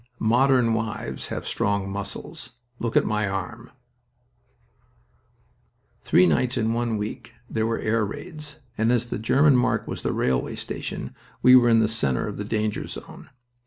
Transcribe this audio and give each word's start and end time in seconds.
"Modern 0.17 0.73
wives 0.73 1.27
have 1.27 1.45
strong 1.45 1.87
muscles. 1.87 2.53
Look 2.79 2.97
at 2.97 3.05
my 3.05 3.29
arm!" 3.29 3.69
Three 6.01 6.25
nights 6.25 6.57
in 6.57 6.73
one 6.73 6.97
week 6.97 7.33
there 7.47 7.67
were 7.67 7.77
air 7.77 8.03
raids, 8.03 8.57
and 8.79 8.91
as 8.91 9.05
the 9.05 9.19
German 9.19 9.55
mark 9.55 9.87
was 9.87 10.01
the 10.01 10.11
railway 10.11 10.55
station 10.55 11.13
we 11.43 11.55
were 11.55 11.69
in 11.69 11.81
the 11.81 11.87
center 11.87 12.25
of 12.27 12.37
the 12.37 12.43
danger 12.43 12.87
zone. 12.87 13.29